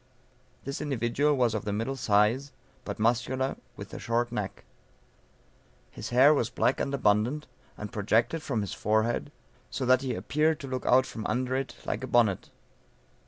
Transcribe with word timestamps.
This 0.63 0.81
individual 0.81 1.37
was 1.37 1.53
of 1.53 1.63
the 1.63 1.71
middle 1.71 1.95
size, 1.95 2.51
but 2.85 2.97
muscular, 2.97 3.55
with 3.75 3.93
a 3.93 3.99
short 3.99 4.31
neck. 4.31 4.63
His 5.91 6.09
hair 6.09 6.33
was 6.33 6.49
black 6.49 6.79
and 6.79 6.91
abundant, 6.91 7.45
and 7.77 7.91
projected 7.93 8.41
from 8.41 8.61
his 8.61 8.73
forehead, 8.73 9.31
so 9.69 9.85
that 9.85 10.01
he 10.01 10.15
appeared 10.15 10.59
to 10.61 10.67
look 10.67 10.87
out 10.87 11.05
from 11.05 11.23
under 11.27 11.55
it, 11.55 11.75
like 11.85 12.03
a 12.03 12.07
bonnet. 12.07 12.49